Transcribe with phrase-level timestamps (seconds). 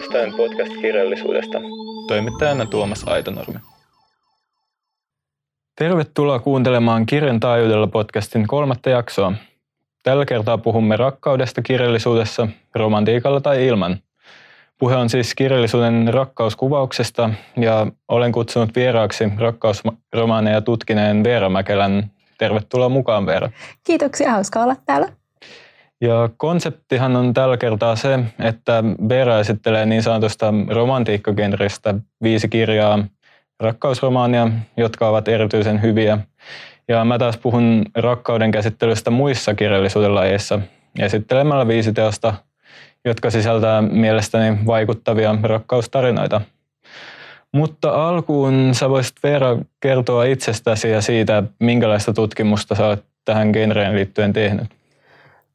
[0.00, 1.58] uudestaan podcast-kirjallisuudesta.
[2.08, 3.58] Toimittajana Tuomas Aitonurmi.
[5.78, 9.32] Tervetuloa kuuntelemaan Kirjan taajuudella podcastin kolmatta jaksoa.
[10.02, 13.96] Tällä kertaa puhumme rakkaudesta kirjallisuudessa, romantiikalla tai ilman.
[14.78, 22.10] Puhe on siis kirjallisuuden rakkauskuvauksesta ja olen kutsunut vieraaksi rakkausromaaneja tutkineen Veera Mäkelän.
[22.38, 23.50] Tervetuloa mukaan Veera.
[23.84, 25.19] Kiitoksia, hauska olla täällä.
[26.00, 33.04] Ja konseptihan on tällä kertaa se, että Vera esittelee niin sanotusta romantiikkagenrestä viisi kirjaa
[33.60, 36.18] rakkausromaania, jotka ovat erityisen hyviä.
[36.88, 40.60] Ja mä taas puhun rakkauden käsittelystä muissa kirjallisuuden lajeissa
[40.98, 42.34] esittelemällä viisi teosta,
[43.04, 46.40] jotka sisältää mielestäni vaikuttavia rakkaustarinoita.
[47.52, 53.94] Mutta alkuun sä voisit Veera kertoa itsestäsi ja siitä, minkälaista tutkimusta sä olet tähän genreen
[53.94, 54.79] liittyen tehnyt.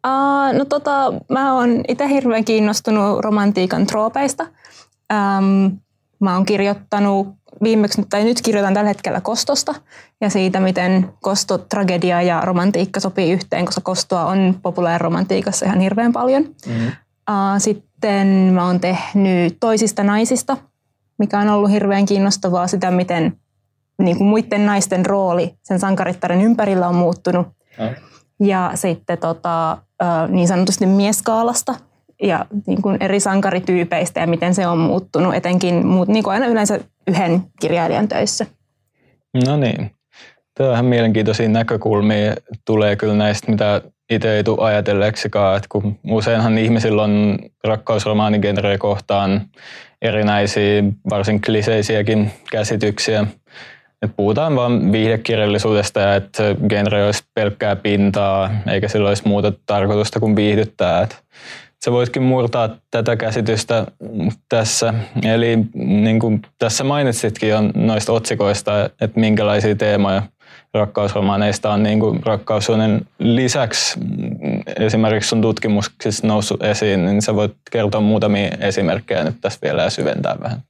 [0.06, 4.44] Uh, no tota, mä oon itse hirveän kiinnostunut romantiikan troopeista.
[5.14, 5.80] Um,
[6.20, 7.28] mä oon kirjoittanut
[7.64, 9.76] viimeksi, tai nyt kirjoitan tällä hetkellä kostosta
[10.22, 16.14] ja siitä, miten kosto, tragedia ja romantiikka sopii yhteen, koska kostoa on populaariromantiikassa ihan hirveän
[16.14, 16.44] paljon.
[16.44, 16.88] Mm-hmm.
[17.30, 20.58] Uh, sitten mä oon tehnyt toisista naisista,
[21.17, 23.38] mikä on ollut hirveän kiinnostavaa sitä, miten
[23.98, 27.48] niin kuin muiden naisten rooli sen sankarittaren ympärillä on muuttunut.
[27.80, 28.14] Mm.
[28.39, 29.78] Ja sitten tota,
[30.28, 31.75] niin sanotusti mieskaalasta
[32.22, 36.47] ja niin kuin eri sankarityypeistä ja miten se on muuttunut, etenkin muut, niin kuin aina
[36.47, 38.45] yleensä yhden kirjailijan töissä.
[39.47, 39.92] No niin.
[40.53, 42.36] Tämä on ihan mielenkiintoisia näkökulmia.
[42.66, 49.42] Tulee kyllä näistä, mitä itse ei tule ajatelleeksikaan, että kun useinhan ihmisillä on rakkausromaanigenreä kohtaan
[50.02, 53.25] erinäisiä, varsin kliseisiäkin käsityksiä.
[54.06, 60.20] Et puhutaan vain viihdekirjallisuudesta ja että genre olisi pelkkää pintaa, eikä sillä olisi muuta tarkoitusta
[60.20, 61.02] kuin viihdyttää.
[61.02, 61.23] Et
[61.86, 63.86] sä voitkin murtaa tätä käsitystä
[64.49, 64.94] tässä.
[65.23, 70.21] Eli niin kuin tässä mainitsitkin jo noista otsikoista, että minkälaisia teemoja
[70.73, 73.99] rakkausromaaneista on niin kuin rakkaussuunnin lisäksi
[74.80, 79.89] esimerkiksi sun tutkimuksissa noussut esiin, niin sä voit kertoa muutamia esimerkkejä nyt tässä vielä ja
[79.89, 80.61] syventää vähän.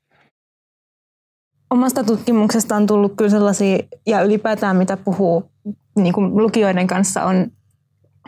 [1.69, 3.77] Omasta tutkimuksesta on tullut kyllä sellaisia,
[4.07, 5.51] ja ylipäätään mitä puhuu
[5.95, 7.47] niin kuin lukijoiden kanssa, on,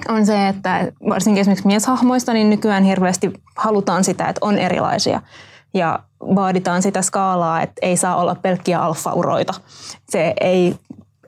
[0.10, 5.22] on se, että varsinkin esimerkiksi mieshahmoista, niin nykyään hirveästi halutaan sitä, että on erilaisia.
[5.74, 9.54] Ja vaaditaan sitä skaalaa, että ei saa olla pelkkiä alfauroita.
[10.10, 10.76] Se ei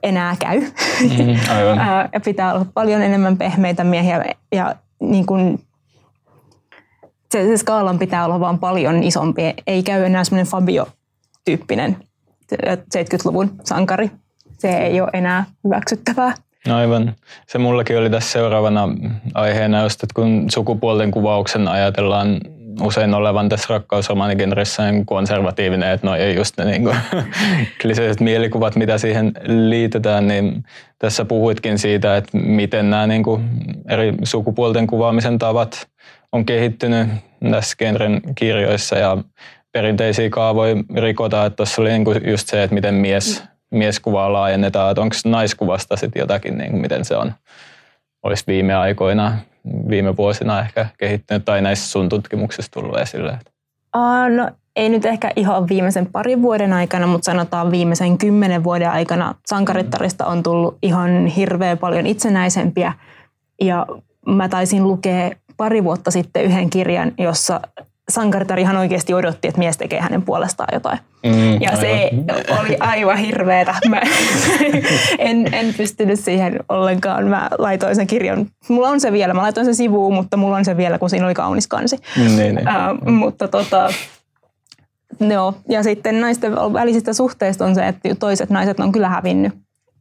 [0.02, 0.60] enää käy.
[0.60, 1.78] Mm, aivan.
[2.12, 5.60] ja pitää olla paljon enemmän pehmeitä miehiä ja niin kuin
[7.32, 9.42] se, se skaalan pitää olla vaan paljon isompi.
[9.66, 10.46] Ei käy enää semmoinen
[11.50, 11.96] Fabio-tyyppinen
[12.96, 14.10] 70-luvun sankari.
[14.58, 16.34] Se ei ole enää hyväksyttävää.
[16.68, 17.14] Aivan.
[17.46, 18.88] Se mullakin oli tässä seuraavana
[19.34, 22.40] aiheena just, että kun sukupuolten kuvauksen ajatellaan
[22.82, 26.88] usein olevan tässä rakkausromaanigenressä niin konservatiivinen, että no ei just ne niin
[27.82, 30.62] kliseiset mielikuvat, mitä siihen liitetään, niin
[30.98, 33.44] tässä puhuitkin siitä, että miten nämä niin kuin
[33.88, 35.88] eri sukupuolten kuvaamisen tavat
[36.32, 37.08] on kehittynyt
[37.50, 39.16] tässä genren kirjoissa ja
[39.72, 44.90] perinteisiä kaavoja rikotaan, että tuossa oli niin kuin just se, että miten mies, mieskuvaa laajennetaan,
[44.90, 47.32] että onko naiskuvasta sitten jotakin, niin miten se on,
[48.22, 49.38] olisi viime aikoina
[49.88, 53.38] viime vuosina ehkä kehittynyt tai näissä sun tutkimuksissa tullut esille?
[53.96, 58.90] Uh, no ei nyt ehkä ihan viimeisen parin vuoden aikana, mutta sanotaan viimeisen kymmenen vuoden
[58.90, 62.92] aikana sankarittarista on tullut ihan hirveän paljon itsenäisempiä.
[63.60, 63.86] Ja
[64.26, 67.60] mä taisin lukea pari vuotta sitten yhden kirjan, jossa
[68.10, 70.98] Sankartar ihan oikeasti odotti, että mies tekee hänen puolestaan jotain.
[71.26, 71.80] Mm, ja aivan.
[71.80, 72.10] se
[72.60, 73.74] oli aivan hirveetä.
[73.88, 74.00] Mä
[75.18, 77.26] en, en pystynyt siihen ollenkaan.
[77.26, 78.46] Mä laitoin sen kirjan.
[78.68, 79.34] Mulla on se vielä.
[79.34, 81.96] Mä laitoin sen sivuun, mutta mulla on se vielä, kun siinä oli kaunis kansi.
[82.16, 82.58] Niin, niin.
[82.58, 83.88] Uh, mutta tota,
[85.20, 85.54] no.
[85.68, 89.52] Ja sitten naisten välisistä suhteista on se, että toiset naiset on kyllä hävinnyt.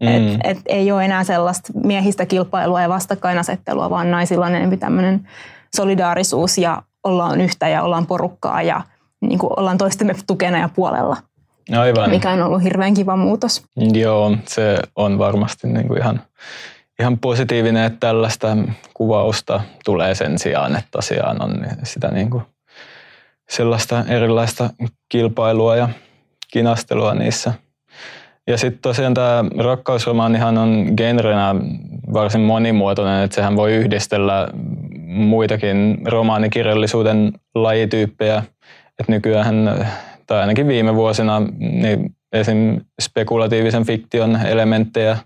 [0.01, 0.07] Mm.
[0.07, 5.27] Et, et ei ole enää sellaista miehistä kilpailua ja vastakkainasettelua, vaan naisilla on enemmän tämmöinen
[5.75, 8.81] solidaarisuus ja ollaan yhtä ja ollaan porukkaa ja
[9.21, 11.17] niin kuin ollaan toistemme tukena ja puolella.
[11.77, 12.09] Aivan.
[12.09, 13.63] Mikä on ollut hirveän kiva muutos.
[13.93, 16.21] Joo, se on varmasti niin kuin ihan,
[16.99, 18.57] ihan positiivinen, että tällaista
[18.93, 22.43] kuvausta tulee sen sijaan, että tosiaan on sitä niin kuin
[23.49, 24.69] sellaista erilaista
[25.09, 25.89] kilpailua ja
[26.51, 27.53] kinastelua niissä.
[28.49, 31.55] Ja sitten tosiaan tämä rakkausromaanihan on genrenä
[32.13, 34.47] varsin monimuotoinen, että sehän voi yhdistellä
[35.07, 38.43] muitakin romaanikirjallisuuden lajityyppejä.
[38.99, 39.85] Et nykyään,
[40.27, 42.81] tai ainakin viime vuosina, niin esim.
[43.01, 45.17] spekulatiivisen fiktion elementtejä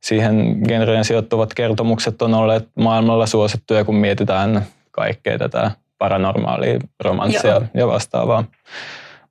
[0.00, 7.62] siihen genreen sijoittuvat kertomukset on olleet maailmalla suosittuja, kun mietitään kaikkea tätä paranormaalia romanssia Joo.
[7.74, 8.44] ja vastaavaa.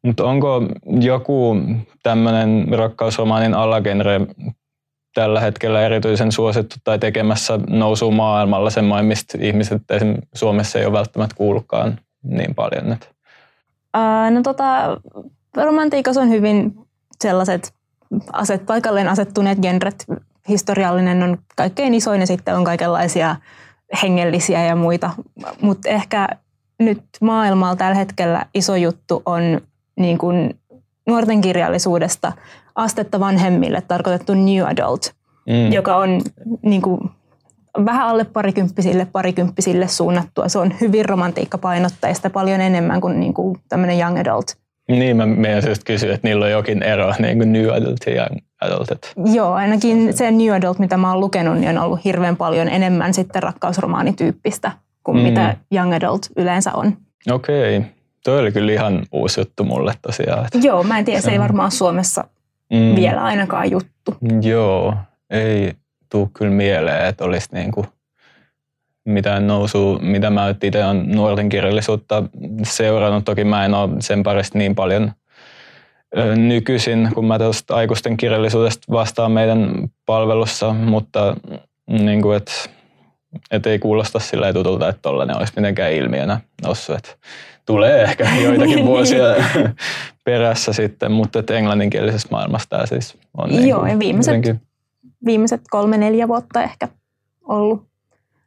[0.03, 0.62] Mutta onko
[1.01, 1.56] joku
[2.03, 4.21] tämmöinen rakkausromaanin alagenre
[5.13, 10.94] tällä hetkellä erityisen suosittu tai tekemässä nousu maailmalla semmoinen, mistä ihmiset esimerkiksi Suomessa ei ole
[10.94, 12.98] välttämättä kuullutkaan niin paljon?
[13.98, 14.98] Uh, no tota,
[15.56, 16.74] romantiikassa on hyvin
[17.24, 17.74] sellaiset
[18.33, 20.06] aset, paikalleen asettuneet genret.
[20.50, 23.36] Historiallinen on kaikkein isoin ja sitten on kaikenlaisia
[24.03, 25.09] hengellisiä ja muita.
[25.62, 26.27] Mutta ehkä
[26.80, 29.62] nyt maailmalla tällä hetkellä iso juttu on
[30.01, 30.59] niin kuin
[31.07, 32.31] nuorten kirjallisuudesta
[32.75, 35.13] astetta vanhemmille tarkoitettu New Adult,
[35.50, 35.74] mm.
[35.74, 36.21] joka on
[36.62, 37.00] niin kuin,
[37.86, 40.50] vähän alle parikymppisille, parikymppisille suunnattua.
[40.50, 44.45] Se on hyvin romantiikkapainotteista paljon enemmän kuin, niin kuin tämmöinen Young Adult.
[44.89, 48.13] Niin, mä meidän just kysyä, että niillä on jokin ero niin kuin New Adult ja
[48.13, 48.88] Young Adult.
[49.33, 53.13] Joo, ainakin se New Adult, mitä mä oon lukenut, niin on ollut hirveän paljon enemmän
[53.13, 54.71] sitten rakkausromaanityyppistä
[55.03, 55.24] kuin mm.
[55.24, 56.98] mitä Young Adult yleensä on.
[57.31, 57.77] Okei.
[57.77, 57.89] Okay.
[58.24, 60.46] Toi oli kyllä ihan uusi juttu mulle tosiaan.
[60.46, 60.68] Että...
[60.68, 62.24] Joo, mä en tiedä, se ei varmaan Suomessa
[62.74, 62.96] mm.
[62.96, 64.18] vielä ainakaan juttu.
[64.42, 64.96] Joo,
[65.30, 65.74] ei
[66.10, 67.88] tuu kyllä mieleen, että olisi niin kuin
[69.06, 72.24] mitään nousua, mitä mä itse olen nuorten kirjallisuutta
[72.64, 73.26] seurannut.
[73.26, 75.12] Toki mä en ole sen parista niin paljon
[76.36, 81.36] nykyisin, kun mä tuosta aikuisten kirjallisuudesta vastaan meidän palvelussa, mutta
[81.88, 82.52] niin kuin, että
[83.52, 87.18] et ei kuulosta sillä tutulta, että tollainen olisi mitenkään ilmiönä noussut.
[87.72, 89.24] Tulee ehkä joitakin vuosia
[90.26, 94.62] perässä sitten, mutta että englanninkielisessä maailmassa tämä siis on niin Joo, ja viimeiset, jotenkin...
[95.26, 96.88] viimeiset kolme-neljä vuotta ehkä
[97.48, 97.86] ollut.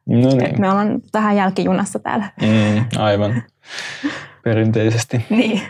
[0.07, 0.61] No niin.
[0.61, 2.31] Me ollaan vähän jälkijunassa täällä.
[2.43, 3.43] Mm, aivan.
[4.45, 5.25] Perinteisesti.
[5.31, 5.63] niin.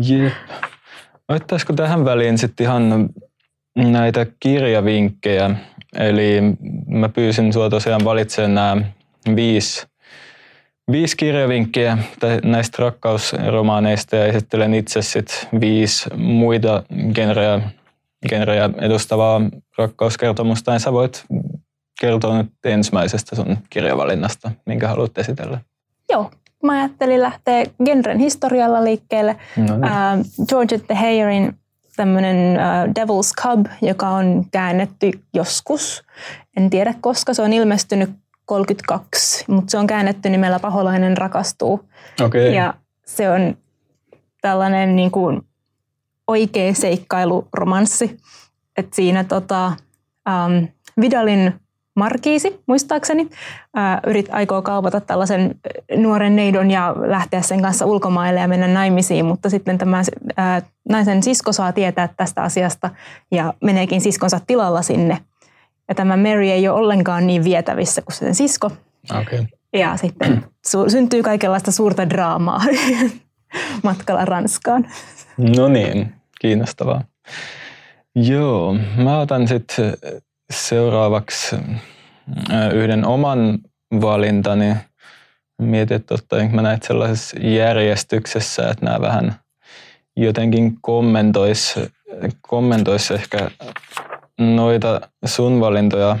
[0.00, 0.32] Jep.
[1.28, 3.08] Ottaisiko tähän väliin sitten ihan
[3.76, 5.50] näitä kirjavinkkejä?
[5.98, 6.40] Eli
[6.86, 9.86] mä pyysin sua tosiaan valitsemaan nämä viisi
[10.92, 11.98] viisi kirjavinkkiä
[12.44, 16.82] näistä rakkausromaaneista ja esittelen itse sit viisi muita
[17.14, 17.60] genrejä,
[18.28, 19.40] genrejä edustavaa
[19.78, 20.72] rakkauskertomusta.
[20.72, 21.24] Ja sä voit
[22.00, 25.60] kertoa nyt ensimmäisestä sun kirjavalinnasta, minkä haluat esitellä.
[26.10, 26.30] Joo,
[26.62, 29.36] mä ajattelin lähteä genren historialla liikkeelle.
[29.56, 29.84] No niin.
[29.84, 31.58] uh, George the Hayerin
[31.96, 36.04] tämmöinen uh, Devil's Cub, joka on käännetty joskus.
[36.56, 38.10] En tiedä koska se on ilmestynyt
[38.46, 41.88] 32, mutta se on käännetty nimellä Paholainen rakastuu.
[42.24, 42.40] Okay.
[42.40, 42.74] Ja
[43.06, 43.56] se on
[44.40, 45.42] tällainen niin kuin
[46.26, 48.16] oikea seikkailuromanssi.
[48.76, 49.72] Et siinä tota,
[50.28, 50.68] um,
[51.00, 51.54] Vidalin
[51.96, 53.28] Markiisi, muistaakseni,
[53.74, 55.54] ää, yrit aikoo kaupata tällaisen
[55.96, 60.02] nuoren neidon ja lähteä sen kanssa ulkomaille ja mennä naimisiin, mutta sitten tämä
[60.36, 62.90] ää, naisen sisko saa tietää tästä asiasta
[63.30, 65.18] ja meneekin siskonsa tilalla sinne–
[65.88, 68.70] ja tämä Mary ei ole ollenkaan niin vietävissä kuin sen sisko.
[69.20, 69.44] Okay.
[69.72, 72.60] Ja sitten su- syntyy kaikenlaista suurta draamaa
[73.82, 74.88] matkalla Ranskaan.
[75.56, 77.04] No niin, kiinnostavaa.
[78.14, 79.96] Joo, mä otan sitten
[80.52, 81.56] seuraavaksi
[82.52, 83.58] äh, yhden oman
[84.00, 84.74] valintani.
[85.62, 89.34] Mietin, että ottanko mä näitä sellaisessa järjestyksessä, että nämä vähän
[90.16, 91.74] jotenkin kommentois,
[92.40, 93.50] kommentois ehkä
[94.38, 96.18] noita sun valintoja.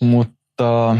[0.00, 0.96] Mutta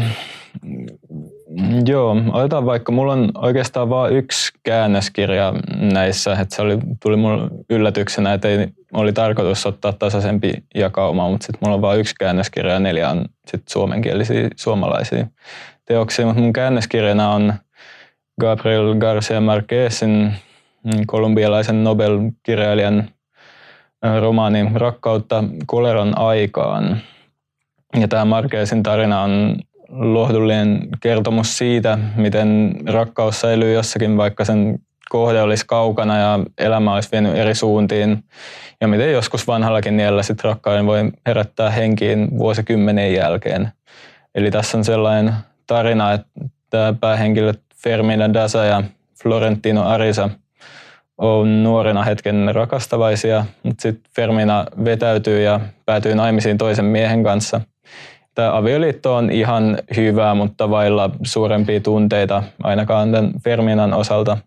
[1.85, 7.49] joo, otetaan vaikka, mulla on oikeastaan vain yksi käännöskirja näissä, että se oli, tuli mulle
[7.69, 12.73] yllätyksenä, että ei, oli tarkoitus ottaa tasaisempi jakauma, mutta sitten mulla on vain yksi käännöskirja
[12.73, 15.27] ja neljä on sit suomenkielisiä suomalaisia
[15.85, 17.53] teoksia, mutta mun käännöskirjana on
[18.41, 20.33] Gabriel Garcia Marquezin
[20.83, 23.09] mm, kolumbialaisen Nobel-kirjailijan
[24.19, 26.97] romaani Rakkautta koleran aikaan.
[27.99, 29.55] Ja tämä Markeesin tarina on
[29.89, 34.79] lohdullinen kertomus siitä, miten rakkaus säilyy jossakin, vaikka sen
[35.09, 38.23] kohde olisi kaukana ja elämä olisi vienyt eri suuntiin.
[38.81, 43.71] Ja miten joskus vanhallakin niellä sit rakkauden voi herättää henkiin vuosikymmenen jälkeen.
[44.35, 45.33] Eli tässä on sellainen
[45.67, 46.29] tarina, että
[46.69, 48.83] tämä päähenkilö Fermina Dasa ja
[49.23, 50.29] Florentino Arisa–
[51.19, 57.61] on nuorena hetken rakastavaisia, mutta sitten Fermina vetäytyy ja päätyy naimisiin toisen miehen kanssa.
[58.35, 64.37] Tämä avioliitto on ihan hyvä, mutta vailla suurempia tunteita ainakaan tämän Ferminan osalta.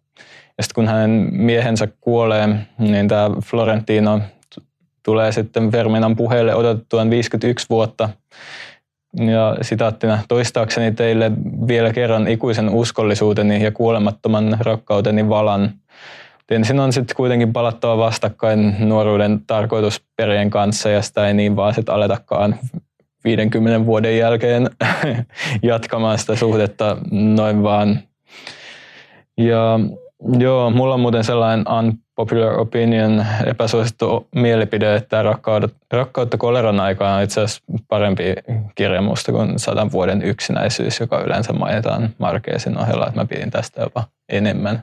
[0.58, 2.48] Ja sitten kun hänen miehensä kuolee,
[2.78, 4.20] niin tämä Florentino
[5.02, 8.08] tulee sitten Ferminan puheelle odotettuaan 51 vuotta.
[9.16, 11.32] Ja sitaattina toistaakseni teille
[11.68, 15.70] vielä kerran ikuisen uskollisuuteni ja kuolemattoman rakkauteni valan–
[16.50, 21.94] ensin on sitten kuitenkin palattava vastakkain nuoruuden tarkoitusperien kanssa ja sitä ei niin vaan sitten
[21.94, 22.56] aletakaan
[23.24, 24.70] 50 vuoden jälkeen
[25.62, 27.98] jatkamaan sitä suhdetta noin vaan
[29.38, 29.80] Ja
[30.38, 37.22] joo, mulla on muuten sellainen unpopular opinion, epäsuosittu mielipide, että rakkautta, rakkautta koleran aikaan on
[37.22, 38.34] itse asiassa parempi
[38.74, 43.82] kirja musta kuin sadan vuoden yksinäisyys, joka yleensä mainitaan Markeesin ohella, että mä pidin tästä
[43.82, 44.82] jopa enemmän.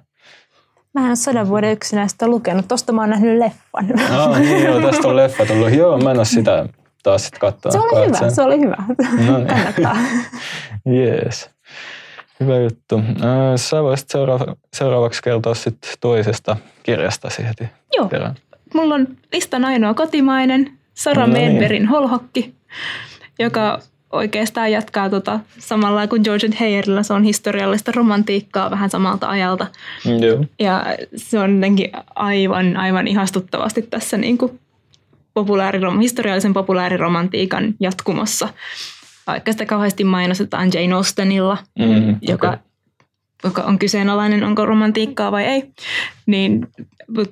[0.93, 2.67] Mä en ole sadan vuoden yksinäistä lukenut.
[2.67, 3.87] Tosta mä oon nähnyt leffan.
[3.87, 5.73] No niin, joo, tästä on leffa tullut.
[5.73, 6.65] Joo, mä en ole sitä
[7.03, 7.71] taas sitten katsoa.
[7.71, 8.83] Se oli hyvä, se oli hyvä.
[9.27, 9.47] No niin.
[9.47, 9.97] Kannattaa.
[10.85, 11.49] Jees.
[12.39, 13.01] Hyvä juttu.
[13.55, 17.69] Sä voisit seuraava, seuraavaksi kertoa sit toisesta kirjastasi heti.
[17.93, 18.07] Joo.
[18.07, 18.35] Perään.
[18.73, 21.51] Mulla on listan ainoa kotimainen, Sara no niin.
[21.51, 22.55] Medberin Holhokki,
[23.39, 23.79] joka
[24.11, 27.03] oikeastaan jatkaa tota, samalla kuin George Heyerillä.
[27.03, 29.67] Se on historiallista romantiikkaa vähän samalta ajalta.
[30.05, 30.45] Joo.
[30.59, 30.85] Ja
[31.15, 34.59] se on jotenkin aivan, aivan ihastuttavasti tässä niin kuin
[35.39, 38.49] populaarirom- historiallisen populaariromantiikan jatkumossa.
[39.27, 42.59] Vaikka sitä kauheasti mainostetaan Jane Austenilla, mm, joka, okay.
[43.43, 45.63] joka on kyseenalainen, onko romantiikkaa vai ei,
[46.25, 46.67] niin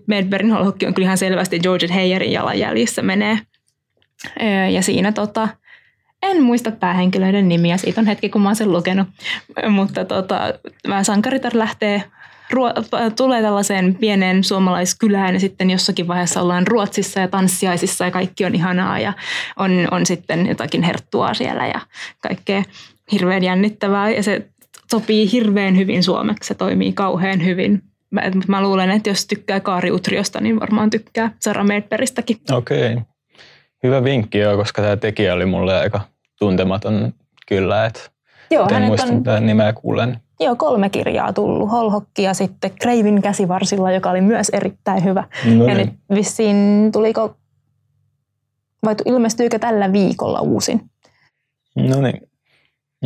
[0.07, 3.39] Medberin holhokki on kyllä ihan selvästi George Heyerin jalanjäljissä menee.
[4.71, 5.47] Ja siinä tota,
[6.23, 9.07] en muista päähenkilöiden nimiä, siitä on hetki kun mä oon sen lukenut,
[9.69, 10.39] mutta tota,
[11.03, 12.03] sankaritar lähtee
[12.53, 12.73] ruo-
[13.15, 18.55] tulee tällaiseen pieneen suomalaiskylään ja sitten jossakin vaiheessa ollaan Ruotsissa ja tanssiaisissa ja kaikki on
[18.55, 19.13] ihanaa ja
[19.57, 21.79] on, on sitten jotakin herttua siellä ja
[22.19, 22.63] kaikkea
[23.11, 24.47] hirveän jännittävää ja se
[24.91, 27.83] sopii hirveän hyvin suomeksi, se toimii kauhean hyvin.
[28.11, 32.37] Mä, mä luulen, että jos tykkää Kaari Utriosta, niin varmaan tykkää Sara Medberistäkin.
[32.51, 32.93] Okei.
[32.93, 33.03] Okay.
[33.83, 36.01] Hyvä vinkki jo, koska tämä tekijä oli mulle aika
[36.39, 37.13] tuntematon
[37.47, 37.99] kyllä, että
[38.51, 39.45] Joo, en muista on...
[39.45, 40.19] nimeä kuulen.
[40.39, 41.71] Joo, kolme kirjaa tullut.
[41.71, 45.23] Holhokki ja sitten Kreivin käsivarsilla, joka oli myös erittäin hyvä.
[45.45, 45.69] No niin.
[45.69, 47.37] Ja nyt vissiin tuliko,
[48.85, 50.81] vai ilmestyykö tällä viikolla uusin?
[51.75, 52.29] No niin.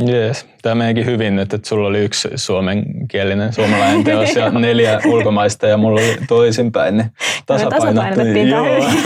[0.06, 0.46] Jees.
[0.62, 5.78] Tämä menikin hyvin nyt, että sulla oli yksi suomenkielinen suomalainen teos ja neljä ulkomaista ja
[5.78, 6.98] mulla oli toisinpäin.
[6.98, 7.12] Niin
[7.46, 8.48] tasapainottiin.
[8.48, 8.66] Joo,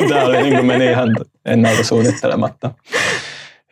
[0.10, 1.16] tämä oli niin kuin meni ihan
[1.46, 2.72] ennalta suunnittelematta.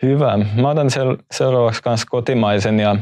[0.01, 0.39] Hyvä.
[0.61, 0.87] Mä otan
[1.31, 2.95] seuraavaksi myös kotimaisen ja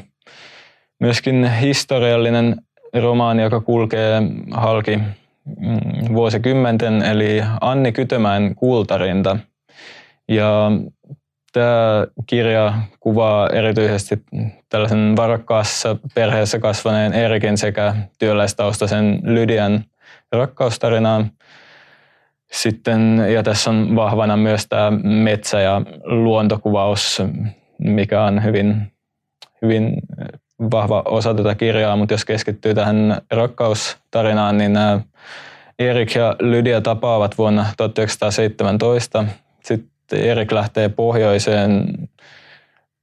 [1.00, 2.56] myöskin historiallinen
[3.02, 9.38] romaani, joka kulkee halki mm, vuosikymmenten, eli Anni Kytömäen Kultarinta.
[10.30, 10.72] Ja
[11.52, 14.24] tämä kirja kuvaa erityisesti
[14.70, 19.84] tällaisen varakkaassa perheessä kasvaneen Erikin sekä työläistaustaisen Lydian
[20.32, 21.26] rakkaustarinaa.
[22.52, 27.22] Sitten, ja tässä on vahvana myös tämä metsä- ja luontokuvaus,
[27.78, 28.92] mikä on hyvin,
[29.62, 29.94] hyvin
[30.72, 34.78] vahva osa tätä kirjaa, mutta jos keskittyy tähän rakkaustarinaan, niin
[35.80, 39.26] Erik ja Lydia tapaavat vuonna 1917.
[39.64, 41.94] Sitten Erik lähtee pohjoiseen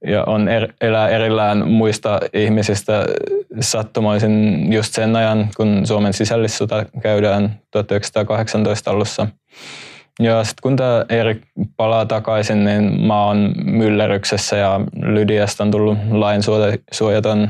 [0.07, 3.05] ja on er, elää erillään muista ihmisistä
[3.59, 9.27] sattumoisin just sen ajan, kun Suomen sisällissota käydään 1918 alussa.
[10.19, 11.41] Ja sitten kun tämä Erik
[11.77, 17.49] palaa takaisin, niin mä oon myllerryksessä ja Lydiasta on tullut lainsuojaton.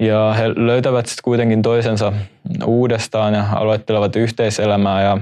[0.00, 2.12] Ja he löytävät sitten kuitenkin toisensa
[2.64, 5.18] uudestaan ja aloittelevat yhteiselämää ja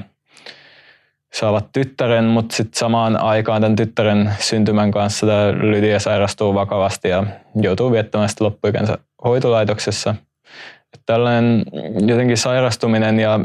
[1.33, 7.25] saavat tyttären, mutta sitten samaan aikaan tämän tyttären syntymän kanssa tämä Lydia sairastuu vakavasti ja
[7.55, 10.15] joutuu viettämään sitten loppuikänsä hoitolaitoksessa–
[11.07, 11.63] tällainen
[12.07, 13.41] jotenkin sairastuminen ja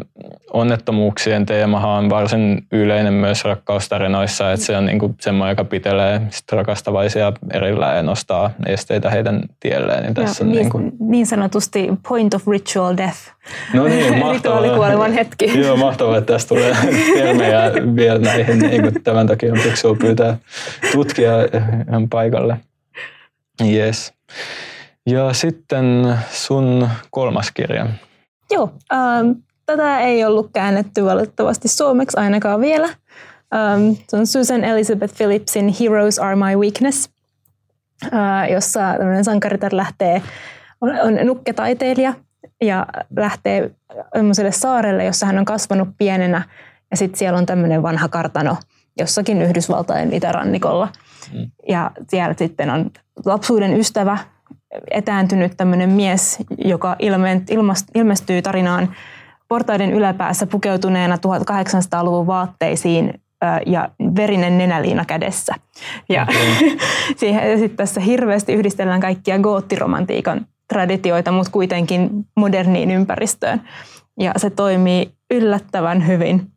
[0.54, 6.22] onnettomuuksien teemahan on varsin yleinen myös rakkaustarinoissa, että se on niin kuin semmoinen, joka pitelee
[6.30, 10.04] sit rakastavaisia erillään ja nostaa esteitä heidän tielleen.
[10.04, 10.92] Niin, tässä Joo, niin, niin, kuin...
[11.00, 13.20] niin sanotusti point of ritual death.
[13.74, 15.08] No niin, mahtavaa.
[15.08, 15.60] hetki.
[15.62, 16.76] Joo, mahtavaa, että tästä tulee
[17.14, 18.60] termejä vielä näihin.
[18.60, 20.38] Niin kuin tämän takia on fiksua pyytää
[20.92, 21.32] tutkija
[21.90, 22.58] ihan paikalle.
[23.70, 24.14] Yes.
[25.10, 27.88] Ja sitten sun kolmas kirja.
[28.52, 29.32] Joo, ähm,
[29.66, 32.86] tätä ei ollut käännetty valitettavasti suomeksi ainakaan vielä.
[33.56, 37.10] Ähm, se on Susan Elizabeth Phillipsin Heroes Are My Weakness,
[38.06, 40.22] äh, jossa tämmöinen sankaritar lähtee,
[40.82, 42.14] on, on nukketaiteilija
[42.62, 42.86] ja
[43.18, 43.72] lähtee
[44.50, 46.44] saarelle, jossa hän on kasvanut pienenä
[46.92, 48.58] ja sitten siellä on tämmöinen vanha kartano
[49.00, 50.88] jossakin Yhdysvaltain itärannikolla.
[51.34, 51.52] Mm.
[51.70, 52.92] Ja siellä sitten on
[53.26, 54.18] lapsuuden ystävä,
[54.92, 56.96] etääntynyt tämmöinen mies, joka
[57.96, 58.96] ilmestyy tarinaan
[59.48, 63.22] portaiden yläpäässä pukeutuneena 1800-luvun vaatteisiin
[63.66, 65.56] ja verinen nenäliina kädessä.
[66.10, 66.78] Ja okay.
[67.60, 73.62] sitten tässä hirveästi yhdistellään kaikkia goottiromantiikan traditioita, mutta kuitenkin moderniin ympäristöön.
[74.20, 76.52] Ja se toimii yllättävän hyvin.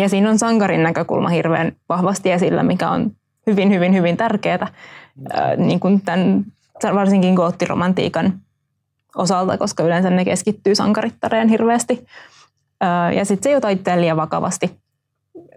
[0.00, 3.10] Ja siinä on sankarin näkökulma hirveän vahvasti esillä, mikä on
[3.46, 4.68] hyvin, hyvin, hyvin tärkeää
[5.56, 6.44] niin kuin tämän
[6.94, 8.40] varsinkin goottiromantiikan
[9.16, 12.06] osalta, koska yleensä ne keskittyy sankarittareen hirveästi.
[13.16, 14.80] Ja sitten se ota itseään liian vakavasti,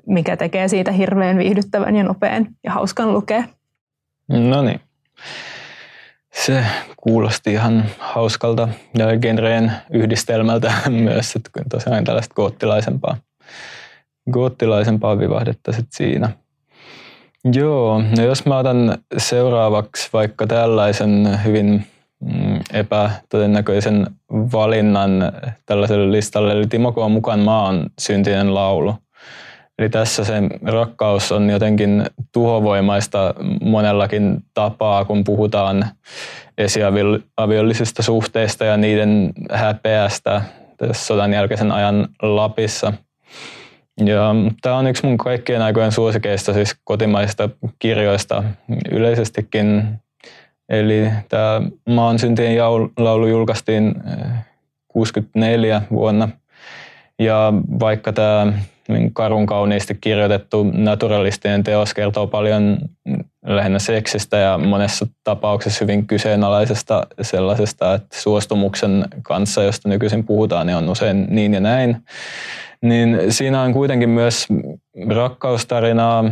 [0.06, 3.44] mikä tekee siitä hirveän viihdyttävän ja nopean ja hauskan lukea.
[4.28, 4.82] No niin.
[6.34, 6.66] Se
[6.98, 13.18] kuulosti ihan hauskalta ja genreen yhdistelmältä myös, että tosiaan tällaista goottilaisempaa,
[14.32, 16.30] goottilaisempaa vivahdetta sit siinä.
[17.54, 21.86] Joo, no jos mä otan seuraavaksi vaikka tällaisen hyvin
[22.20, 25.32] mm, epätodennäköisen valinnan
[25.66, 26.96] tällaiselle listalle, eli Timo K.
[27.10, 28.96] mukaan maa on syntinen laulu.
[29.80, 30.34] Eli tässä se
[30.64, 35.86] rakkaus on jotenkin tuhovoimaista monellakin tapaa, kun puhutaan
[36.58, 40.42] esiaviollisista suhteista ja niiden häpeästä
[40.78, 42.94] tässä sodan jälkeisen ajan Lapissa.
[44.00, 48.44] Ja tämä on yksi mun kaikkien aikojen suosikeista, siis kotimaisista kirjoista
[48.92, 49.84] yleisestikin.
[50.70, 52.58] Eli tämä Maan syntien
[52.98, 53.96] laulu julkaistiin
[54.88, 56.30] 64 vuonna.
[57.20, 58.54] Ja vaikka tämä
[59.14, 62.78] karun kauniisti kirjoitettu naturalistinen teos kertoo paljon
[63.46, 70.78] lähinnä seksistä ja monessa tapauksessa hyvin kyseenalaisesta sellaisesta, että suostumuksen kanssa, josta nykyisin puhutaan, niin
[70.78, 71.98] on usein niin ja näin.
[72.82, 74.48] Niin siinä on kuitenkin myös
[75.10, 76.26] rakkaustarinaa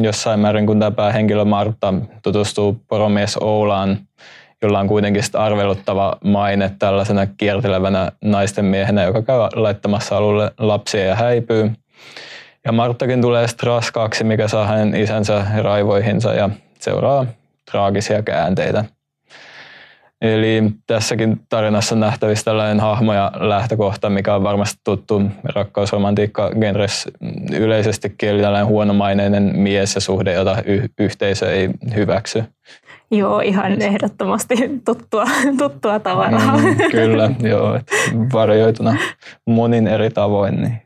[0.00, 3.98] jossain määrin, kun tämä päähenkilö Martta tutustuu poromies Oulaan,
[4.62, 11.14] jolla on kuitenkin arveluttava maine tällaisena kiertelevänä naisten miehenä, joka käy laittamassa alulle lapsia ja
[11.14, 11.70] häipyy.
[12.64, 16.50] Ja Marttakin tulee raskaaksi, mikä saa hänen isänsä raivoihinsa ja
[16.80, 17.26] seuraa
[17.70, 18.84] traagisia käänteitä.
[20.22, 27.08] Eli tässäkin tarinassa nähtävissä tällainen hahmo ja lähtökohta, mikä on varmasti tuttu rakkausromantiikka genres
[27.52, 32.44] yleisestikin, eli tällainen huonomaineinen mies ja suhde, jota y- yhteisö ei hyväksy.
[33.12, 35.24] Joo, ihan ehdottomasti tuttua,
[35.58, 36.56] tuttua tavaraa.
[36.56, 37.80] Mm, kyllä, joo.
[38.32, 38.96] Varjoituna
[39.46, 40.82] monin eri tavoin, niin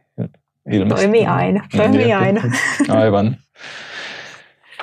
[0.72, 1.04] ilmeisesti.
[1.04, 2.42] Toimii aina, toimii aina.
[3.00, 3.36] Aivan.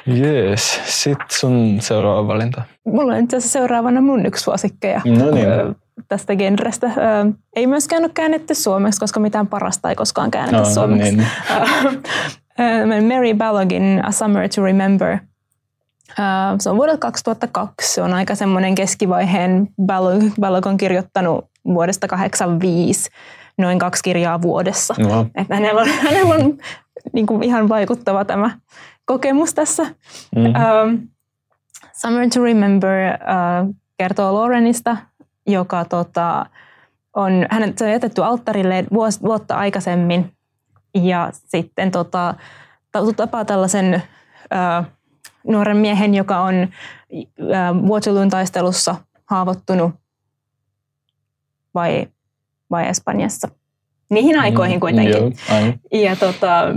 [0.05, 2.61] Jees, sitten sun seuraava valinta.
[2.85, 5.47] Mulla on itse asiassa seuraavana mun yksi suosikkeja no niin.
[6.07, 6.91] tästä genrestä.
[7.55, 11.15] Ei myöskään ole käännetty suomeksi, koska mitään parasta ei koskaan käännetä no, suomeksi.
[11.15, 11.27] Niin.
[13.07, 15.17] Mary Ballogin A Summer to Remember.
[16.59, 17.93] Se on vuodelta 2002.
[17.93, 19.67] Se on aika semmoinen keskivaiheen
[20.39, 23.09] Ballog on kirjoittanut vuodesta 85
[23.57, 24.95] noin kaksi kirjaa vuodessa.
[24.97, 25.25] No.
[25.35, 26.57] Että hänellä on, hänellä on
[27.13, 28.51] niin kuin ihan vaikuttava tämä
[29.05, 29.83] kokemus tässä.
[29.83, 30.49] Mm-hmm.
[30.49, 30.99] Uh,
[31.93, 34.97] Summer to Remember uh, kertoo Laurenista,
[35.47, 36.45] joka tota,
[37.15, 40.33] on, hänet on jätetty alttarille vuos, vuotta aikaisemmin
[40.95, 42.33] ja sitten tota,
[43.15, 44.03] tapaa tällaisen
[44.43, 44.85] uh,
[45.47, 46.67] nuoren miehen, joka on
[47.89, 49.91] Waterloon taistelussa haavoittunut
[51.73, 52.07] vai
[52.71, 53.47] vai Espanjassa.
[54.09, 55.23] Niihin aikoihin mm, kuitenkin.
[55.23, 56.75] Mm, joo, ja, tota,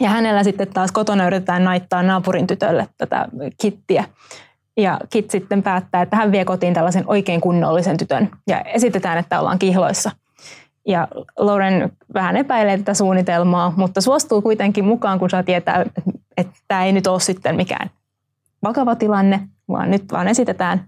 [0.00, 3.28] ja hänellä sitten taas kotona yritetään naittaa naapurin tytölle tätä
[3.60, 4.04] kittiä.
[4.76, 9.40] Ja Kit sitten päättää, että hän vie kotiin tällaisen oikein kunnollisen tytön ja esitetään, että
[9.40, 10.10] ollaan kihloissa.
[10.88, 15.84] Ja Lauren vähän epäilee tätä suunnitelmaa, mutta suostuu kuitenkin mukaan, kun saa tietää,
[16.36, 17.90] että tämä ei nyt ole sitten mikään
[18.62, 20.84] vakava tilanne, vaan nyt vaan esitetään.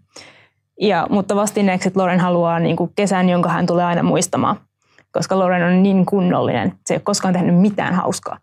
[0.81, 4.57] Ja, mutta vastineeksi, että Loren haluaa niin kuin kesän, jonka hän tulee aina muistamaan.
[5.13, 8.39] Koska Loren on niin kunnollinen, se ei ole koskaan tehnyt mitään hauskaa.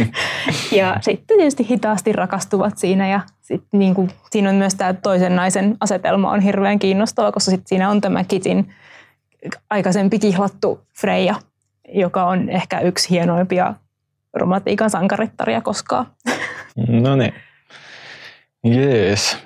[0.78, 5.36] ja sitten tietysti hitaasti rakastuvat siinä ja sit niin kuin, siinä on myös tämä toisen
[5.36, 8.72] naisen asetelma on hirveän kiinnostava, koska sit siinä on tämä Kitin
[9.70, 11.34] aikaisempi kihlattu Freja,
[11.94, 13.74] joka on ehkä yksi hienoimpia
[14.34, 16.06] romantiikan sankarittaria koskaan.
[17.02, 17.34] no niin.
[18.64, 19.38] Jees.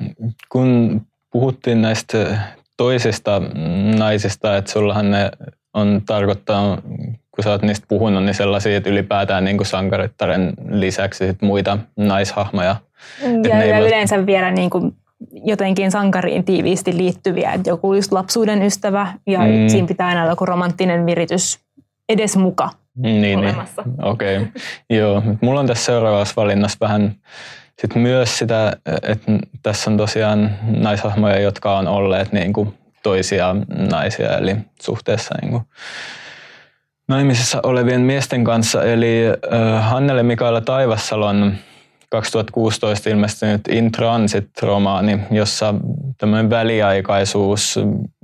[0.48, 2.38] Kun puhuttiin näistä
[2.76, 3.42] toisista
[3.98, 5.30] naisista, että sullahan ne
[5.74, 6.80] on tarkoittanut,
[7.30, 11.78] kun sä oot niistä puhunut, niin sellaisia, että ylipäätään niin kuin sankarittaren lisäksi sit muita
[11.96, 12.76] naishahmoja.
[13.48, 14.96] Ja, ja yleensä vielä niin kuin
[15.44, 19.68] jotenkin sankariin tiiviisti liittyviä, että joku just lapsuuden ystävä ja mm.
[19.68, 21.60] siinä pitää aina olla joku romanttinen viritys
[22.08, 23.38] edes muka niin, niin.
[23.38, 23.82] olemassa.
[23.82, 24.04] Niin.
[24.04, 24.48] Okei, okay.
[24.90, 25.22] joo.
[25.40, 27.14] Mulla on tässä seuraavassa valinnassa vähän
[27.80, 33.56] sitten myös sitä, että tässä on tosiaan naishahmoja, jotka on olleet niin kuin toisia
[33.90, 35.62] naisia, eli suhteessa niin kuin
[37.08, 38.84] naimisissa olevien miesten kanssa.
[38.84, 39.22] Eli
[39.80, 41.54] Hannele Mikaela Taivassalon
[42.10, 45.74] 2016 ilmestynyt In Transit-romaani, jossa
[46.18, 47.78] tämmöinen väliaikaisuus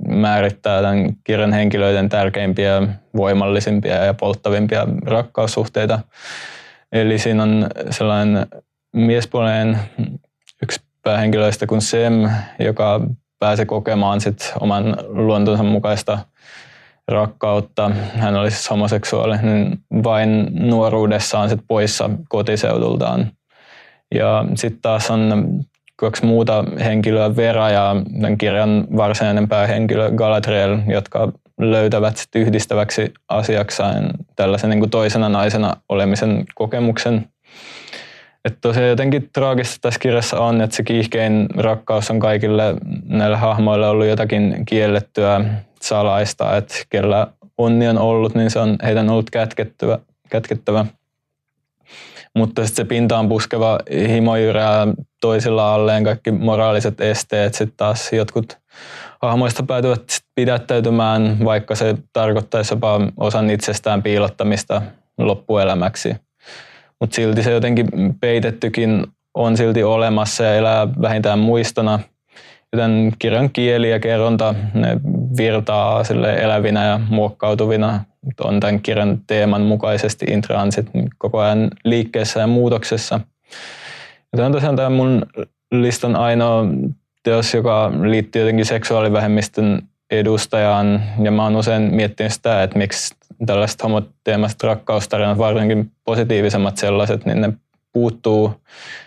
[0.09, 2.83] määrittää tämän kirjan henkilöiden tärkeimpiä,
[3.16, 5.99] voimallisimpia ja polttavimpia rakkaussuhteita.
[6.92, 8.47] Eli siinä on sellainen
[8.92, 9.79] miespuoleen
[10.62, 13.01] yksi päähenkilöistä kuin Sem, joka
[13.38, 16.18] pääsi kokemaan sit oman luontonsa mukaista
[17.09, 17.90] rakkautta.
[18.14, 23.33] Hän oli siis homoseksuaali, niin vain nuoruudessaan sit poissa kotiseudultaan.
[24.14, 25.61] Ja sitten taas on
[25.96, 34.11] kaksi muuta henkilöä, Vera ja tämän kirjan varsinainen päähenkilö Galadriel, jotka löytävät sit yhdistäväksi asiakseen
[34.37, 37.29] tällaisen niin kuin toisena naisena olemisen kokemuksen.
[38.44, 43.88] Että tosiaan jotenkin traagista tässä kirjassa on, että se kiihkein rakkaus on kaikille näille hahmoille
[43.88, 45.40] ollut jotakin kiellettyä,
[45.83, 47.27] salaista, että kellä
[47.59, 49.98] onni on ollut, niin se on heidän ollut kätkettävä.
[50.31, 50.87] kätkettävä.
[52.38, 54.87] Mutta sitten se pintaan puskeva himo jyrää
[55.21, 57.55] toisilla alleen kaikki moraaliset esteet.
[57.55, 58.59] Sitten taas jotkut
[59.23, 60.03] hahmoista päätyvät
[60.35, 64.83] pidättäytymään, vaikka se tarkoittaisi jopa osan itsestään piilottamista
[65.18, 66.16] loppuelämäksi.
[67.01, 67.88] Mutta silti se jotenkin
[68.21, 71.99] peitettykin on silti olemassa ja elää vähintään muistona.
[72.73, 74.97] Joten kirjan kieli ja kerronta, ne
[75.37, 78.05] virtaa sille elävinä ja muokkautuvina.
[78.44, 83.20] On tämän kirjan teeman mukaisesti intransit koko ajan liikkeessä ja muutoksessa.
[84.32, 85.26] Ja tämä on tosiaan tämä mun
[85.72, 86.64] listan ainoa
[87.22, 91.02] teos, joka liittyy jotenkin seksuaalivähemmistön edustajaan.
[91.22, 93.14] Ja mä oon usein miettinyt sitä, että miksi
[93.46, 97.52] tällaiset homoteemaiset rakkaustarinat, varsinkin positiivisemmat sellaiset, niin ne
[97.92, 98.54] puuttuu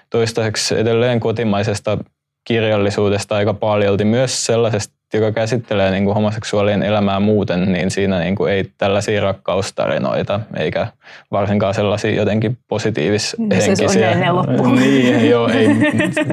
[0.09, 1.97] toistaiseksi edelleen kotimaisesta
[2.45, 8.35] kirjallisuudesta aika paljolti, myös sellaisesta, joka käsittelee niin kuin homoseksuaalien elämää muuten, niin siinä niin
[8.35, 10.87] kuin ei tällaisia rakkaustarinoita, eikä
[11.31, 13.87] varsinkaan sellaisia jotenkin positiivishenkisiä.
[13.87, 15.67] Se on niin, joo, ei,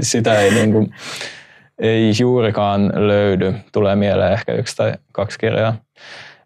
[0.00, 0.94] sitä ei niin kuin,
[1.78, 3.54] ei juurikaan löydy.
[3.72, 5.74] Tulee mieleen ehkä yksi tai kaksi kirjaa.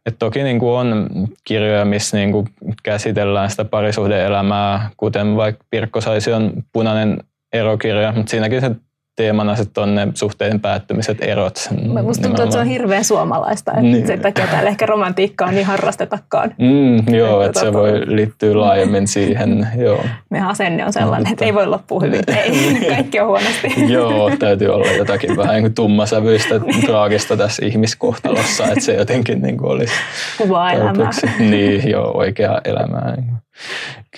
[0.06, 1.08] Et toki niin kuin on
[1.44, 2.48] kirjoja, missä niin kuin
[2.82, 7.18] käsitellään sitä parisuhdeelämää, kuten vaikka Pirkko Saision Punainen
[7.52, 8.70] erokirja, mutta siinäkin se
[9.16, 11.68] teemana sitten on ne suhteiden päättymiset, erot.
[12.02, 14.06] Musta tuntuu, että se on hirveän suomalaista, että niin.
[14.06, 16.54] sen takia täällä ehkä romantiikkaa niin harrastetakaan.
[16.58, 19.68] Mm, joo, että, se voi liittyä laajemmin siihen.
[19.78, 20.04] Joo.
[20.30, 23.74] Meidän asenne on sellainen, että ei voi loppua hyvin, ei, kaikki on huonosti.
[23.92, 26.54] joo, täytyy olla jotakin vähän niin tummasävyistä,
[26.86, 29.94] traagista tässä ihmiskohtalossa, että se jotenkin niin kuin olisi
[30.38, 31.10] Kuvaa elämää.
[31.38, 33.16] Niin, joo, oikea elämää.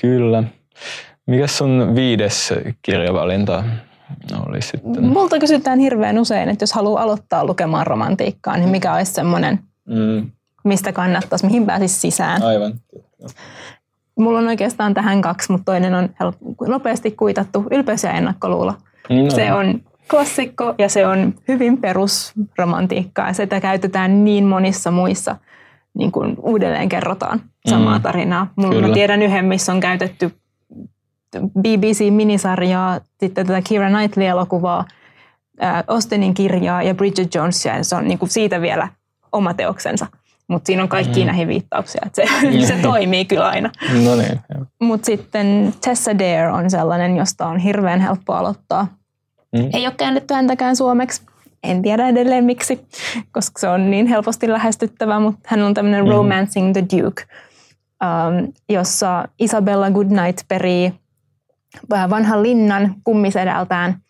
[0.00, 0.44] Kyllä.
[1.26, 3.64] Mikä sun viides kirjavalinta
[4.48, 5.04] oli sitten?
[5.04, 10.30] Multa kysytään hirveän usein, että jos haluaa aloittaa lukemaan romantiikkaa, niin mikä olisi semmoinen, mm.
[10.64, 12.42] mistä kannattaisi, mihin pääsisi sisään?
[12.42, 12.74] Aivan.
[14.18, 16.08] Mulla on oikeastaan tähän kaksi, mutta toinen on
[16.66, 18.74] nopeasti kuitattu Ylpeys ja ennakkoluulo.
[19.10, 19.30] No.
[19.30, 23.32] Se on klassikko ja se on hyvin perusromantiikkaa.
[23.32, 25.36] Sitä käytetään niin monissa muissa
[25.94, 28.02] niin kuin uudelleen kerrotaan samaa mm.
[28.02, 28.52] tarinaa.
[28.56, 30.30] Mulla mä tiedän yhden, missä on käytetty
[31.36, 34.84] BBC-minisarjaa, sitten tätä Kira Knightley-elokuvaa,
[35.86, 38.88] Austinin kirjaa ja Bridget Jonesia, ja se on niin kuin siitä vielä
[39.32, 40.06] oma teoksensa.
[40.48, 41.26] Mutta siinä on kaikki mm.
[41.26, 43.70] näihin viittauksia, että se, se toimii kyllä aina.
[44.04, 44.40] No niin.
[44.80, 48.86] Mutta sitten Tessa Dare on sellainen, josta on hirveän helppo aloittaa.
[49.52, 49.70] Mm.
[49.72, 51.22] Ei ole käännetty häntäkään suomeksi.
[51.62, 52.86] En tiedä edelleen miksi,
[53.32, 56.10] koska se on niin helposti lähestyttävä, mutta hän on tämmöinen mm.
[56.10, 57.24] Romancing the Duke,
[58.02, 60.92] um, jossa Isabella Goodnight perii
[61.90, 64.02] vanhan linnan kummisedältään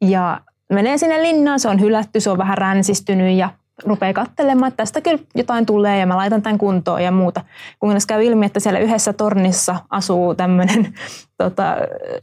[0.00, 0.40] ja
[0.72, 3.50] menee sinne linnaan, se on hylätty, se on vähän ränsistynyt ja
[3.84, 7.40] rupeaa katselemaan, että tästä kyllä jotain tulee ja mä laitan tämän kuntoon ja muuta.
[7.78, 10.94] Kunnes käy ilmi, että siellä yhdessä tornissa asuu tämmöinen
[11.38, 11.76] tota,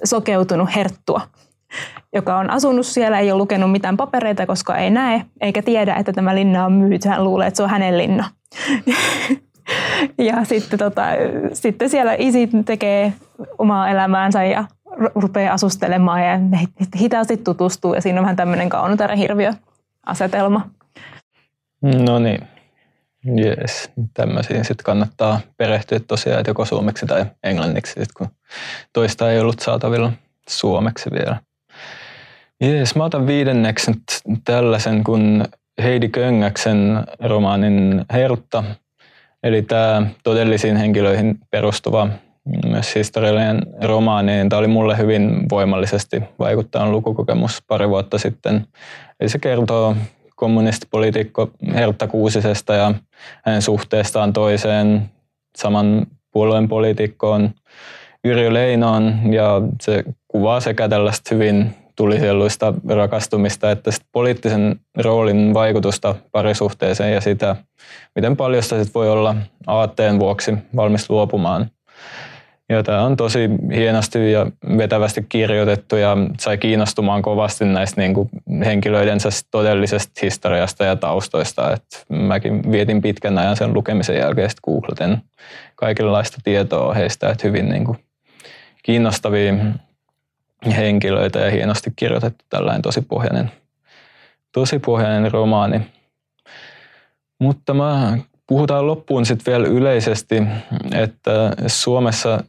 [0.03, 1.21] sokeutunut herttua,
[2.13, 6.13] joka on asunut siellä, ei ole lukenut mitään papereita, koska ei näe eikä tiedä, että
[6.13, 7.09] tämä linna on myyty.
[7.09, 8.29] Hän luulee, että se on hänen linna.
[10.27, 11.03] ja sitten, tota,
[11.53, 13.13] sitten siellä isi tekee
[13.57, 14.65] omaa elämäänsä ja
[15.15, 16.39] rupeaa asustelemaan ja
[16.99, 17.93] hitaasti tutustuu.
[17.93, 19.53] Ja siinä on vähän tämmöinen kaunotarehirviö
[20.05, 20.69] asetelma.
[21.81, 22.47] No niin,
[23.25, 28.27] Jees, tämmöisiin sitten kannattaa perehtyä tosiaan, että joko suomeksi tai englanniksi, sit kun
[28.93, 30.11] toista ei ollut saatavilla
[30.49, 31.37] suomeksi vielä.
[32.61, 33.91] Jees, mä otan viidenneksi
[34.45, 35.43] tällaisen kuin
[35.83, 38.63] Heidi Köngäksen romaanin Hertta,
[39.43, 42.07] eli tämä todellisiin henkilöihin perustuva
[42.95, 48.67] historiallinen romaani, niin tämä oli mulle hyvin voimallisesti vaikuttanut lukukokemus pari vuotta sitten.
[49.19, 49.95] Eli se kertoo
[50.35, 52.93] kommunistipoliitikko Hertta Kuusisesta ja
[53.45, 55.09] hänen suhteestaan toiseen
[55.57, 57.49] saman puolueen poliitikkoon
[58.23, 59.33] Yrjö Leinoon.
[59.33, 67.55] Ja se kuvaa sekä tällaista hyvin tulisieluista rakastumista että poliittisen roolin vaikutusta parisuhteeseen ja sitä,
[68.15, 69.35] miten paljon sitä sit voi olla
[69.67, 71.69] aatteen vuoksi valmis luopumaan
[72.83, 74.45] Tämä on tosi hienosti ja
[74.77, 78.29] vetävästi kirjoitettu ja sai kiinnostumaan kovasti näistä niin kuin
[78.65, 81.73] henkilöidensä todellisesta historiasta ja taustoista.
[81.73, 85.17] Et mäkin vietin pitkän ajan sen lukemisen jälkeen sitten googlaten
[85.75, 87.97] kaikenlaista tietoa heistä, että hyvin niin kuin
[88.83, 89.53] kiinnostavia
[90.77, 93.51] henkilöitä ja hienosti kirjoitettu tällainen tosi pohjainen,
[94.51, 95.81] tosi pohjainen romaani.
[97.39, 98.17] Mutta mä
[98.51, 100.43] puhutaan loppuun sitten vielä yleisesti,
[100.93, 102.43] että Suomessa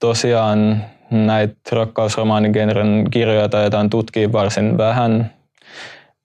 [0.00, 5.30] tosiaan näitä rakkausromaanigenren kirjoja taidetaan tutkia varsin vähän,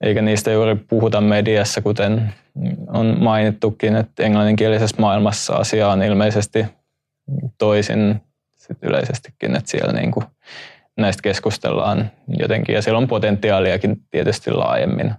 [0.00, 2.32] eikä niistä juuri puhuta mediassa, kuten
[2.88, 6.66] on mainittukin, että englanninkielisessä maailmassa asia on ilmeisesti
[7.58, 8.20] toisin
[8.56, 10.22] sit yleisestikin, että siellä niinku
[10.96, 15.14] näistä keskustellaan jotenkin, ja siellä on potentiaaliakin tietysti laajemmin.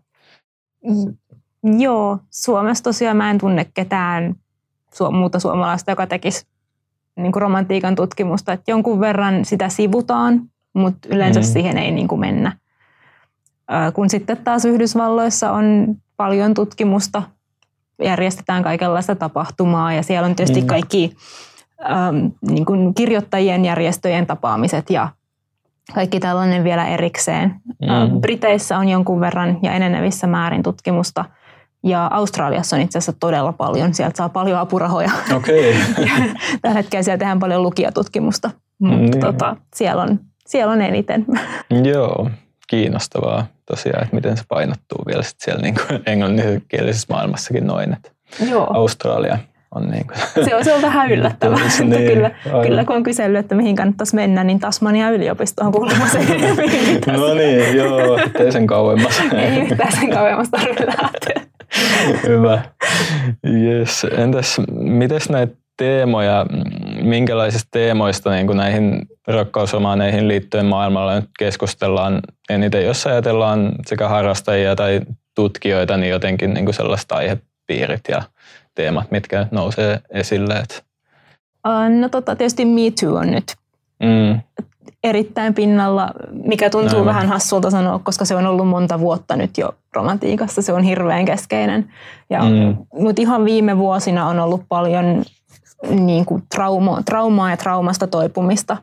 [1.63, 4.36] Joo, Suomessa tosiaan mä en tunne ketään
[5.12, 6.45] muuta suomalaista, joka tekisi
[7.15, 8.54] niin kuin romantiikan tutkimusta.
[8.54, 10.41] Että jonkun verran sitä sivutaan,
[10.74, 11.43] mutta yleensä mm.
[11.43, 12.58] siihen ei niin kuin mennä.
[13.93, 17.24] Kun sitten taas Yhdysvalloissa on paljon tutkimusta,
[18.04, 20.67] järjestetään kaikenlaista tapahtumaa ja siellä on tietysti mm.
[20.67, 21.15] kaikki
[21.91, 25.10] ähm, niin kuin kirjoittajien järjestöjen tapaamiset ja
[25.95, 27.56] kaikki tällainen vielä erikseen.
[27.65, 28.21] Mm.
[28.21, 31.26] Briteissä on jonkun verran ja enenevissä määrin tutkimusta–
[31.84, 33.94] ja Australiassa on itse asiassa todella paljon.
[33.94, 35.12] Sieltä saa paljon apurahoja.
[35.36, 35.76] Okay.
[36.62, 39.20] Tällä hetkellä siellä tehdään paljon lukijatutkimusta, mutta niin.
[39.20, 41.26] tota, siellä, on, siellä on eniten.
[41.94, 42.30] Joo,
[42.67, 47.94] kiinnostavaa tosiaan, että miten se painottuu vielä sit siellä niin englanninkielisessä maailmassakin noin.
[47.94, 48.12] Että
[48.50, 48.67] Joo.
[48.74, 49.38] Australia
[49.76, 50.17] on niin kuin.
[50.46, 51.60] Se on, se on vähän yllättävää.
[51.80, 52.32] niin, kyllä,
[52.63, 56.20] kyllä, kun on kysellyt, että mihin kannattaisi mennä, niin Tasmania yliopisto on kuulemma se,
[57.17, 59.22] No niin, joo, ettei sen kauemmas.
[59.34, 61.51] Ei yhtään sen kauemmas tarvitse lähteä.
[62.28, 62.62] Hyvä.
[63.48, 64.06] Yes.
[64.18, 66.46] Entäs, mites näitä teemoja,
[67.02, 74.76] minkälaisista teemoista niin kuin näihin rakkausromaaneihin liittyen maailmalla nyt keskustellaan eniten, jos ajatellaan sekä harrastajia
[74.76, 75.02] tai
[75.36, 78.22] tutkijoita, niin jotenkin niin kuin sellaiset aihepiirit ja
[78.76, 80.54] teemat, mitkä nousee esille?
[80.54, 80.76] Että...
[82.00, 83.56] No tota, tietysti Me Too on nyt
[84.04, 84.42] mm
[85.04, 86.10] erittäin pinnalla,
[86.46, 87.06] mikä tuntuu Näin.
[87.06, 90.62] vähän hassulta sanoa, koska se on ollut monta vuotta nyt jo romantiikassa.
[90.62, 91.89] Se on hirveän keskeinen.
[92.30, 92.78] Ja, mm.
[92.94, 95.24] Mutta ihan viime vuosina on ollut paljon
[95.89, 98.78] niin kuin trauma, traumaa ja traumasta toipumista.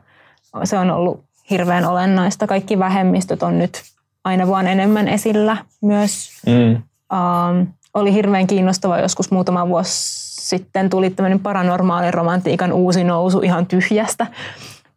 [0.63, 2.47] Se on ollut hirveän olennaista.
[2.47, 3.81] Kaikki vähemmistöt on nyt
[4.23, 6.29] aina vaan enemmän esillä myös.
[6.45, 6.71] Mm.
[6.73, 13.65] Um, oli hirveän kiinnostava joskus muutama vuosi sitten tuli tämmöinen paranormaali romantiikan uusi nousu ihan
[13.65, 14.27] tyhjästä.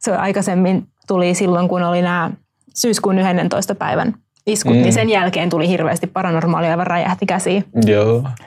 [0.03, 2.31] Se aikaisemmin tuli silloin, kun oli nämä
[2.75, 3.75] syyskuun 11.
[3.75, 4.15] päivän
[4.47, 4.85] iskut, niin mm.
[4.85, 7.65] niin sen jälkeen tuli hirveästi paranormaalia ja räjähti käsiin.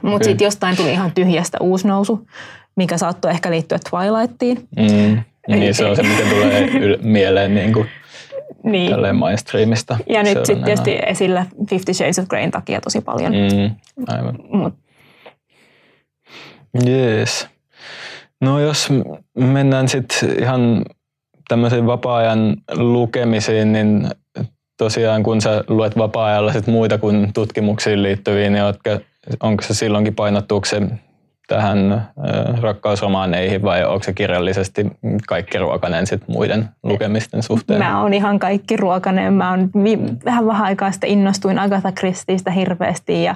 [0.01, 2.27] Mutta sitten jostain tuli ihan tyhjästä uusi nousu,
[2.75, 4.67] mikä saattoi ehkä liittyä Twilightiin.
[4.77, 5.23] Mm.
[5.47, 7.87] Niin se on se, mikä tulee mieleen niin kuin
[8.63, 8.91] niin.
[8.91, 9.97] tälleen mainstreamista.
[10.09, 13.33] Ja nyt sitten tietysti esillä Fifty Shades of Greyn takia tosi paljon.
[13.33, 13.75] Mm.
[14.07, 14.39] Aivan.
[14.49, 14.73] Mut.
[16.85, 17.47] Jees.
[18.41, 18.89] No jos
[19.37, 20.85] mennään sitten ihan
[21.47, 24.09] tämmöisiin vapaa-ajan lukemisiin, niin
[24.77, 28.89] tosiaan kun sä luet vapaa-ajalla sit muita kuin tutkimuksiin liittyviä, niin ootko,
[29.43, 30.81] onko se silloinkin painottuuko se
[31.47, 32.07] tähän
[32.61, 34.85] rakkausromaaneihin vai onko se kirjallisesti
[35.27, 37.79] kaikki ruokanen sit muiden lukemisten suhteen?
[37.79, 39.33] Mä oon ihan kaikki ruokanen.
[39.33, 43.35] Mä oon vi- vähän vähän aikaa sitten innostuin Agatha Christiestä hirveästi ja,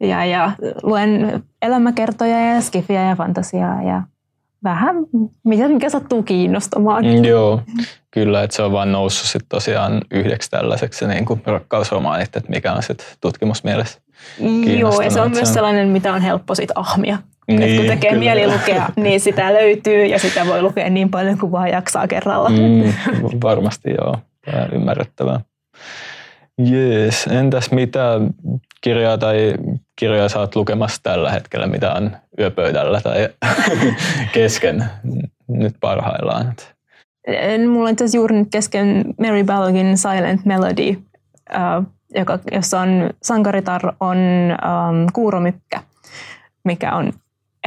[0.00, 4.02] ja, ja luen elämäkertoja ja skifiä ja fantasiaa ja
[4.64, 4.96] vähän,
[5.44, 7.04] mitä, mikä sattuu kiinnostamaan.
[7.04, 7.62] Mm, joo,
[8.10, 12.72] kyllä, että se on vaan noussut sit tosiaan yhdeksi tällaiseksi niin kuin rakkausromaanit, että mikä
[12.72, 14.00] on sitten tutkimusmielessä
[14.78, 17.18] Joo, ja se on myös sellainen, mitä on helppo sit ahmia.
[17.48, 18.24] Niin, Et kun tekee kyllä.
[18.24, 22.48] mieli lukea, niin sitä löytyy ja sitä voi lukea niin paljon kuin vaan jaksaa kerralla.
[22.48, 22.92] Mm,
[23.42, 25.40] varmasti joo, Tämä ymmärrettävää.
[26.58, 28.20] Jees, entäs mitä
[28.80, 29.54] kirjaa tai
[30.00, 33.28] kirjoja sä oot lukemassa tällä hetkellä, mitä on yöpöydällä tai
[34.34, 34.84] kesken
[35.48, 36.54] nyt parhaillaan?
[37.68, 43.92] Mulla on tässä juuri nyt kesken Mary Ballogin Silent Melody, uh, joka, jossa on sankaritar
[44.00, 45.82] on um, kuuromykkä,
[46.64, 47.12] mikä on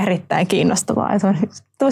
[0.02, 1.20] erittäin kiinnostavaa.
[1.20, 1.36] Se on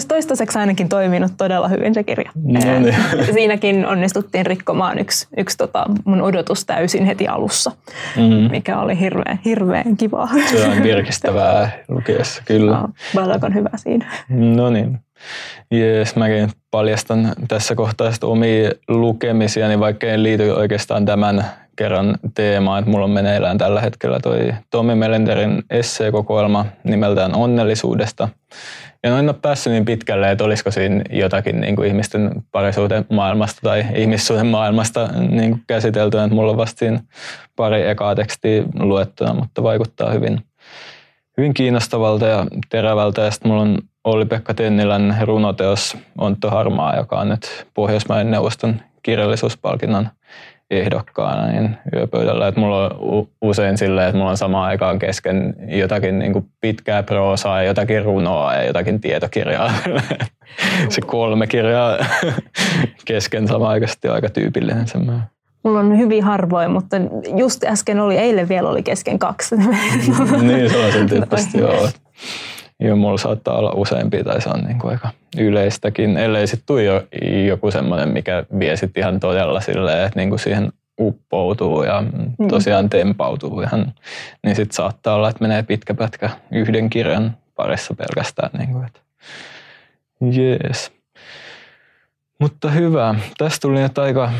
[0.08, 2.30] toistaiseksi ainakin toiminut todella hyvin se kirja.
[2.34, 2.94] No niin.
[3.34, 7.70] Siinäkin onnistuttiin rikkomaan yksi, yksi tota mun odotus täysin heti alussa,
[8.16, 8.50] mm-hmm.
[8.50, 10.28] mikä oli hirveän, hirveän kivaa.
[10.50, 12.72] Se on virkistävää lukiessa, kyllä.
[12.72, 14.12] No, Balak on hyvä siinä.
[14.28, 14.98] No niin.
[15.70, 21.44] Jees, mäkin paljastan tässä kohtaa omia lukemisia, niin vaikka en liity oikeastaan tämän
[21.76, 28.28] kerran teemaa, että mulla on meneillään tällä hetkellä toi Tommi Melenderin esseekokoelma nimeltään Onnellisuudesta.
[29.02, 33.60] ja en ole päässyt niin pitkälle, että olisiko siinä jotakin niin kuin ihmisten parisuuden maailmasta
[33.62, 36.24] tai ihmissuuden maailmasta niin kuin käsiteltyä.
[36.24, 37.00] Että mulla on vasta siinä
[37.56, 40.40] pari ekaa tekstiä luettuna, mutta vaikuttaa hyvin,
[41.36, 43.22] hyvin kiinnostavalta ja terävältä.
[43.22, 50.08] Ja sitten mulla on Olli-Pekka Tennilän runoteos Ontto Harmaa, joka on nyt Pohjoismaiden neuvoston kirjallisuuspalkinnon
[50.72, 52.48] ehdokkaana niin yöpöydällä.
[52.48, 57.02] Että mulla on usein silleen, että mulla on samaan aikaan kesken jotakin niin kuin pitkää
[57.02, 59.72] proosaa ja jotakin runoa ja jotakin tietokirjaa.
[60.88, 61.98] Se kolme kirjaa
[63.04, 65.22] kesken samaan aikaisesti aika tyypillinen semmoinen.
[65.62, 66.96] Mulla on hyvin harvoin, mutta
[67.36, 69.56] just äsken oli, eilen vielä oli kesken kaksi.
[70.40, 71.88] niin, se on sen tyyppisesti, joo.
[72.84, 76.84] Joo, mulla saattaa olla useampi tai se on niin kuin aika yleistäkin, ellei sitten tule
[76.84, 77.02] jo,
[77.46, 82.48] joku semmoinen, mikä vie sitten ihan todella silleen, että niin kuin siihen uppoutuu ja mm.
[82.48, 83.92] tosiaan tempautuu ihan,
[84.46, 88.50] niin sitten saattaa olla, että menee pitkä pätkä yhden kirjan parissa pelkästään.
[88.58, 89.00] Niin kuin, että
[90.20, 90.92] jees.
[92.38, 93.14] Mutta hyvä.
[93.38, 94.32] Tästä tuli nyt aika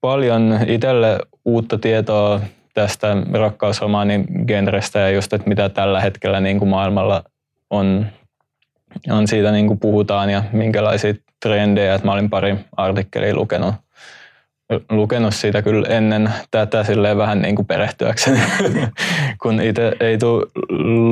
[0.00, 2.40] paljon itselle uutta tietoa
[2.74, 7.24] tästä rakkausromaanin genrestä ja just, että mitä tällä hetkellä niin kuin maailmalla
[7.70, 8.06] on,
[9.10, 11.94] on siitä niin kuin puhutaan ja minkälaisia trendejä.
[11.94, 13.74] Että mä olin pari artikkelia lukenut,
[14.90, 18.40] lukenut siitä kyllä ennen tätä silleen vähän niin kuin perehtyäkseni,
[19.42, 20.46] kun itse ei tule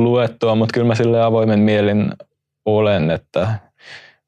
[0.02, 2.12] luettua, mutta kyllä mä sille avoimen mielin
[2.64, 3.48] olen, että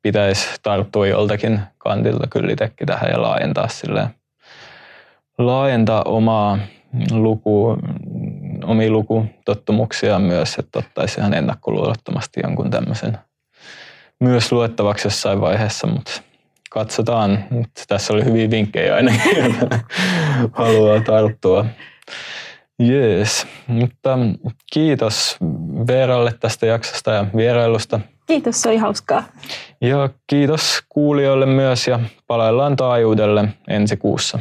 [0.02, 4.10] pitäisi tarttua joltakin kantilta kyllä itsekin tähän ja laajentaa sille
[5.38, 6.58] laajentaa omaa
[7.10, 7.78] luku,
[8.66, 13.18] omia lukutottumuksia myös, että ottaisi ihan ennakkoluulottomasti jonkun tämmöisen
[14.20, 16.12] myös luettavaksi jossain vaiheessa, mutta
[16.70, 17.44] katsotaan.
[17.88, 19.56] Tässä oli hyviä vinkkejä ainakin,
[20.52, 21.66] haluaa tarttua.
[22.78, 24.18] Jees, mutta
[24.72, 25.36] kiitos
[25.86, 28.00] Veeralle tästä jaksosta ja vierailusta.
[28.26, 29.24] Kiitos, se oli hauskaa.
[29.80, 34.38] Ja kiitos kuulijoille myös ja palaillaan taajuudelle ensi kuussa.